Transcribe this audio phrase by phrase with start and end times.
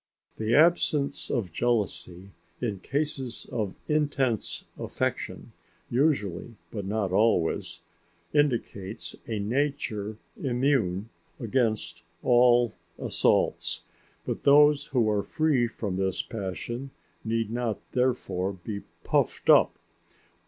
[0.37, 5.51] The absence of jealousy in cases of intense affection
[5.91, 7.81] usually, but not always,
[8.33, 11.09] indicates a nature immune
[11.39, 13.83] against all assaults.
[14.25, 16.89] But those who are free from this passion
[17.23, 19.77] need not therefore be puffed up.